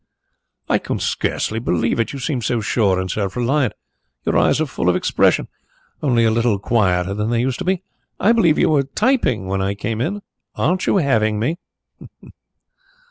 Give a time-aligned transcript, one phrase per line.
[0.67, 2.11] "I can scarcely believe it.
[2.11, 3.73] You seem so sure and self reliant.
[4.25, 5.47] Your eyes are full of expression
[6.01, 7.83] only a little quieter than they used to be.
[8.19, 11.59] I believe you were typing when I came....Aren't you having me?"